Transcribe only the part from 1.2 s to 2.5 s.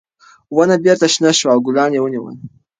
شوه او ګلان یې ونیول.